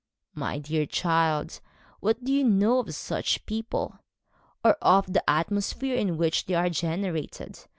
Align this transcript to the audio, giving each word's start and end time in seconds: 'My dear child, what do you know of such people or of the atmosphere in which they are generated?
'My 0.33 0.57
dear 0.57 0.87
child, 0.87 1.61
what 1.99 2.23
do 2.23 2.33
you 2.33 2.43
know 2.43 2.79
of 2.79 2.95
such 2.95 3.45
people 3.45 3.99
or 4.65 4.73
of 4.81 5.13
the 5.13 5.21
atmosphere 5.29 5.95
in 5.95 6.17
which 6.17 6.47
they 6.47 6.55
are 6.55 6.71
generated? 6.71 7.59